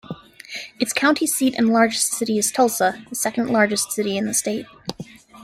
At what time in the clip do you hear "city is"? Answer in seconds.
2.13-2.51